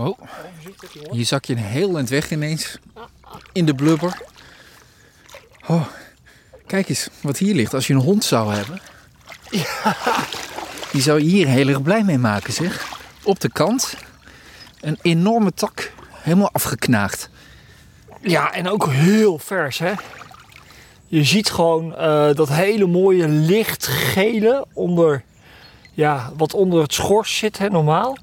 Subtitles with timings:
[0.00, 0.18] Oh,
[1.10, 2.78] hier zak je een heel eind weg ineens.
[3.52, 4.22] In de blubber.
[5.66, 5.86] Oh,
[6.66, 7.74] kijk eens wat hier ligt.
[7.74, 8.80] Als je een hond zou hebben.
[10.92, 12.98] Die zou je hier heel erg blij mee maken, zeg.
[13.22, 13.94] Op de kant.
[14.80, 15.92] Een enorme tak.
[16.10, 17.30] Helemaal afgeknaagd.
[18.22, 19.92] Ja, en ook heel vers, hè.
[21.06, 25.24] Je ziet gewoon eh, dat hele mooie lichtgele onder,
[25.92, 28.16] ja, wat onder het schors zit, hè, normaal.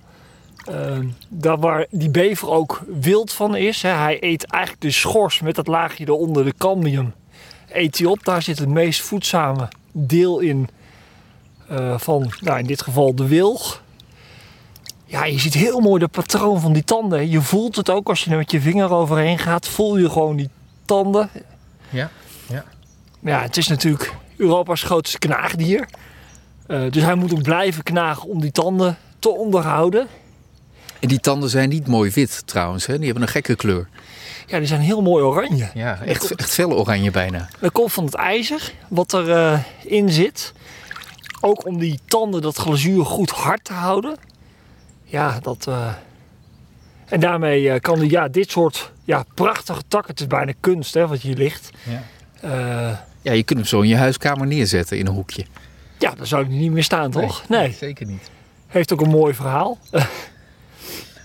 [0.70, 3.82] Uh, daar waar die bever ook wild van is.
[3.82, 3.90] Hè.
[3.90, 7.14] Hij eet eigenlijk de schors met dat laagje eronder, de cambium.
[7.70, 10.70] Eet hij op, daar zit het meest voedzame deel in
[11.72, 13.84] uh, van, nou, in dit geval de wilg.
[15.06, 17.30] Ja, je ziet heel mooi de patroon van die tanden.
[17.30, 19.68] Je voelt het ook als je er met je vinger overheen gaat.
[19.68, 20.50] Voel je gewoon die
[20.86, 21.30] tanden.
[21.90, 22.10] Ja,
[22.50, 22.64] ja.
[23.20, 25.88] Ja, het is natuurlijk Europa's grootste knaagdier.
[26.68, 30.08] Uh, dus hij moet ook blijven knagen om die tanden te onderhouden.
[31.00, 32.96] En die tanden zijn niet mooi wit trouwens, hè?
[32.98, 33.88] die hebben een gekke kleur.
[34.46, 35.70] Ja, die zijn heel mooi oranje.
[35.74, 37.50] Ja, echt, echt fel oranje bijna.
[37.60, 40.54] Dat komt van het ijzer wat erin uh, in zit.
[41.42, 44.18] Ook om die tanden, dat glazuur goed hard te houden.
[45.04, 45.66] Ja, dat...
[45.70, 45.94] Uh...
[47.06, 50.94] En daarmee uh, kan hij ja, dit soort ja, prachtige takken, het is bijna kunst
[50.94, 51.70] hè, wat hier ligt.
[51.84, 52.04] Ja.
[53.22, 55.46] ja, je kunt hem zo in je huiskamer neerzetten in een hoekje.
[56.00, 57.50] Ja, dan zou hij niet meer staan, toch?
[57.50, 57.74] Nee, nee.
[57.74, 58.30] zeker niet.
[58.68, 59.78] Heeft ook een mooi verhaal.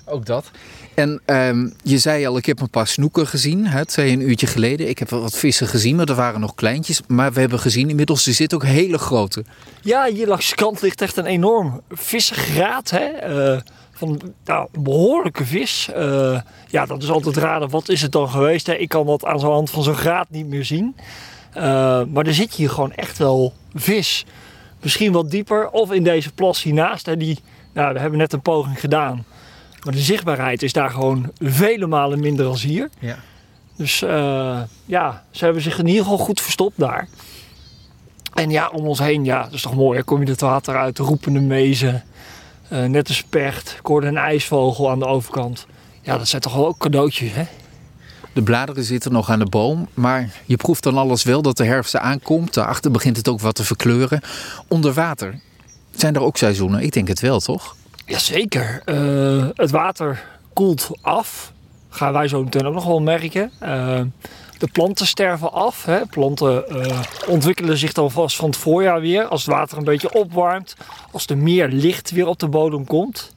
[0.04, 0.50] ook dat.
[0.94, 3.66] En um, je zei al, ik heb een paar snoeken gezien.
[3.66, 4.88] Hè, zei een uurtje geleden.
[4.88, 7.00] Ik heb wel wat vissen gezien, maar er waren nog kleintjes.
[7.06, 9.44] Maar we hebben gezien inmiddels, er zitten ook hele grote.
[9.80, 12.90] Ja, hier langs de kant ligt echt een enorm vissengraat.
[12.90, 13.34] Hè?
[13.54, 13.60] Uh,
[13.92, 15.88] van nou, een behoorlijke vis.
[15.96, 17.70] Uh, ja, dat is altijd raden.
[17.70, 18.66] Wat is het dan geweest?
[18.66, 18.74] Hè?
[18.74, 20.96] Ik kan dat aan zo'n hand van zo'n graat niet meer zien.
[21.56, 21.62] Uh,
[22.04, 24.24] maar er zit hier gewoon echt wel vis.
[24.82, 25.70] Misschien wat dieper.
[25.70, 27.06] Of in deze plas hiernaast.
[27.06, 27.38] Hè, die,
[27.72, 29.24] nou, we hebben net een poging gedaan.
[29.84, 32.90] Maar de zichtbaarheid is daar gewoon vele malen minder dan hier.
[32.98, 33.18] Ja.
[33.76, 37.08] Dus uh, ja, ze hebben zich in ieder geval goed verstopt daar.
[38.34, 39.98] En ja, om ons heen, ja, dat is toch mooi.
[39.98, 40.04] Hè?
[40.04, 42.02] Kom je het water uit, roepende mezen,
[42.72, 43.76] uh, net een specht.
[43.78, 45.66] Ik hoorde een ijsvogel aan de overkant.
[46.00, 47.44] Ja, dat zijn toch wel ook cadeautjes, hè?
[48.32, 51.64] De bladeren zitten nog aan de boom, maar je proeft dan alles wel dat de
[51.64, 52.54] herfst aankomt.
[52.54, 54.20] Daarachter begint het ook wat te verkleuren.
[54.68, 55.40] Onder water
[55.90, 56.82] zijn er ook seizoenen?
[56.82, 57.76] Ik denk het wel, toch?
[58.12, 58.82] Jazeker.
[58.86, 61.52] Uh, het water koelt af.
[61.88, 63.50] Gaan wij zo meteen ook nog wel merken.
[63.62, 64.00] Uh,
[64.58, 65.84] de planten sterven af.
[65.84, 66.06] Hè.
[66.06, 69.24] Planten uh, ontwikkelen zich dan vast van het voorjaar weer.
[69.24, 70.76] Als het water een beetje opwarmt.
[71.10, 73.34] Als er meer licht weer op de bodem komt.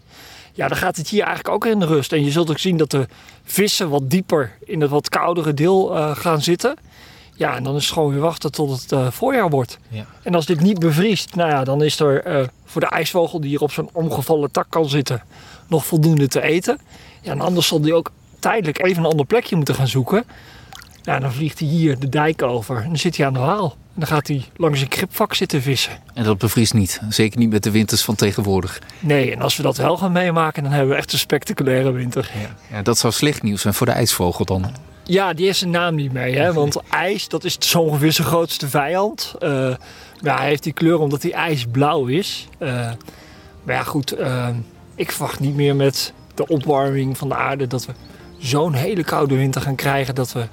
[0.53, 2.11] Ja, dan gaat het hier eigenlijk ook in de rust.
[2.11, 3.07] En je zult ook zien dat de
[3.43, 6.75] vissen wat dieper in het wat koudere deel gaan zitten.
[7.35, 9.77] Ja, en dan is het gewoon weer wachten tot het voorjaar wordt.
[9.87, 10.05] Ja.
[10.23, 13.61] En als dit niet bevriest, nou ja, dan is er voor de ijsvogel die hier
[13.61, 15.23] op zo'n omgevallen tak kan zitten,
[15.67, 16.79] nog voldoende te eten.
[17.21, 20.23] Ja, en anders zal die ook tijdelijk even een ander plekje moeten gaan zoeken.
[21.01, 23.63] Ja, dan vliegt hij hier de dijk over en dan zit hij aan de haal.
[23.63, 25.99] En dan gaat hij langs een kripvak zitten vissen.
[26.13, 27.01] En dat bevriest niet.
[27.09, 28.81] Zeker niet met de winters van tegenwoordig.
[28.99, 32.31] Nee, en als we dat wel gaan meemaken, dan hebben we echt een spectaculaire winter.
[32.41, 34.65] Ja, ja dat zou slecht nieuws zijn voor de ijsvogel dan.
[35.07, 36.35] Ja, die heeft zijn naam niet mee.
[36.35, 36.53] Hè?
[36.53, 39.35] Want ijs, dat is zo ongeveer zijn grootste vijand.
[39.39, 39.75] Uh,
[40.21, 42.47] hij heeft die kleur omdat hij ijsblauw is.
[42.59, 42.69] Uh,
[43.63, 44.19] maar ja, goed.
[44.19, 44.47] Uh,
[44.95, 47.67] ik verwacht niet meer met de opwarming van de aarde...
[47.67, 47.93] dat we
[48.37, 50.15] zo'n hele koude winter gaan krijgen...
[50.15, 50.47] dat we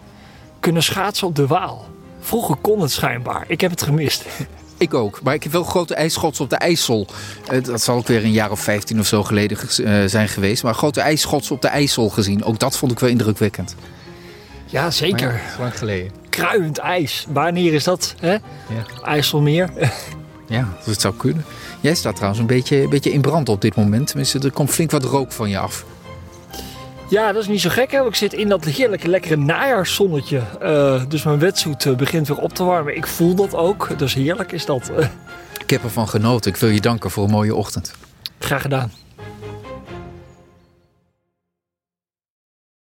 [0.61, 1.87] kunnen schaatsen op de Waal.
[2.21, 3.45] Vroeger kon het schijnbaar.
[3.49, 4.25] Ik heb het gemist.
[4.79, 5.23] Ik ook.
[5.23, 7.07] Maar ik heb wel grote ijsschots op de IJssel.
[7.63, 9.59] Dat zal ook weer een jaar of 15 of zo geleden
[10.11, 10.63] zijn geweest.
[10.63, 12.45] Maar grote ijsschots op de IJssel gezien.
[12.45, 13.75] Ook dat vond ik wel indrukwekkend.
[14.73, 15.33] Ja, zeker.
[15.33, 16.13] Ja, lang geleden.
[16.29, 17.27] Kruiend ijs.
[17.29, 18.15] Wanneer is dat?
[18.21, 18.33] Hè?
[18.33, 18.41] Ja.
[19.05, 19.71] IJsselmeer.
[20.49, 21.45] ja, dat zou kunnen.
[21.81, 24.07] Jij staat trouwens een beetje, een beetje in brand op dit moment.
[24.07, 25.85] Tenminste, er komt flink wat rook van je af.
[27.09, 27.91] Ja, dat is niet zo gek.
[27.91, 28.07] Hè?
[28.07, 30.43] Ik zit in dat heerlijke, lekkere najaarszonnetje.
[30.63, 32.97] Uh, dus mijn wetsuit begint weer op te warmen.
[32.97, 33.99] Ik voel dat ook.
[33.99, 34.91] Dus heerlijk is dat.
[35.63, 36.51] Ik heb ervan genoten.
[36.51, 37.95] Ik wil je danken voor een mooie ochtend.
[38.39, 38.93] Graag gedaan.